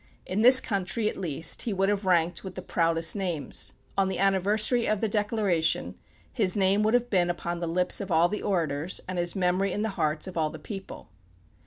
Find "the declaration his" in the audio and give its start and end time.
4.99-6.57